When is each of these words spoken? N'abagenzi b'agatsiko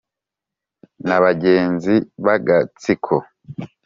N'abagenzi 1.07 1.95
b'agatsiko 2.23 3.15